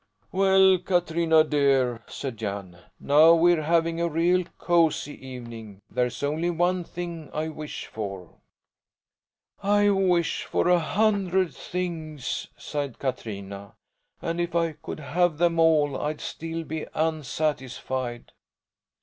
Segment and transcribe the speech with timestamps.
[0.31, 5.79] "Well, Katrina dear," said Jan, "now we're having a real cosy evening.
[5.91, 8.37] There's only one thing I wish for."
[9.61, 13.75] "I wish for a hundred things!" sighed Katrina,
[14.23, 18.31] "and if I could have them all I'd still be unsatisfied."